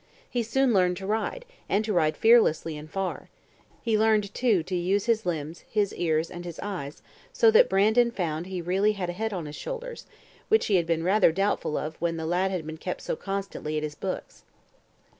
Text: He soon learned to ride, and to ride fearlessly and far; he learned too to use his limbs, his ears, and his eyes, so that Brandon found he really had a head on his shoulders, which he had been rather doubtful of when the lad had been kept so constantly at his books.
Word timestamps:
He 0.27 0.41
soon 0.41 0.73
learned 0.73 0.97
to 0.97 1.05
ride, 1.05 1.45
and 1.69 1.85
to 1.85 1.93
ride 1.93 2.17
fearlessly 2.17 2.75
and 2.75 2.89
far; 2.89 3.29
he 3.83 3.99
learned 3.99 4.33
too 4.33 4.63
to 4.63 4.73
use 4.75 5.05
his 5.05 5.27
limbs, 5.27 5.63
his 5.69 5.93
ears, 5.93 6.31
and 6.31 6.43
his 6.43 6.59
eyes, 6.63 7.03
so 7.31 7.51
that 7.51 7.69
Brandon 7.69 8.09
found 8.09 8.47
he 8.47 8.63
really 8.63 8.93
had 8.93 9.11
a 9.11 9.13
head 9.13 9.31
on 9.31 9.45
his 9.45 9.55
shoulders, 9.55 10.07
which 10.47 10.65
he 10.65 10.77
had 10.77 10.87
been 10.87 11.03
rather 11.03 11.31
doubtful 11.31 11.77
of 11.77 12.01
when 12.01 12.17
the 12.17 12.25
lad 12.25 12.49
had 12.49 12.65
been 12.65 12.77
kept 12.77 13.01
so 13.01 13.15
constantly 13.15 13.77
at 13.77 13.83
his 13.83 13.93
books. 13.93 14.43